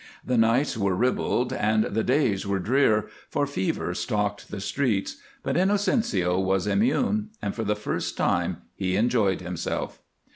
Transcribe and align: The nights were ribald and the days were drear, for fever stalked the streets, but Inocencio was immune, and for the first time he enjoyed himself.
The 0.25 0.35
nights 0.35 0.75
were 0.75 0.95
ribald 0.95 1.53
and 1.53 1.83
the 1.83 2.03
days 2.03 2.47
were 2.47 2.57
drear, 2.57 3.07
for 3.29 3.45
fever 3.45 3.93
stalked 3.93 4.49
the 4.49 4.59
streets, 4.59 5.17
but 5.43 5.55
Inocencio 5.55 6.39
was 6.39 6.65
immune, 6.65 7.29
and 7.39 7.53
for 7.53 7.63
the 7.63 7.75
first 7.75 8.17
time 8.17 8.63
he 8.73 8.95
enjoyed 8.95 9.41
himself. 9.41 10.01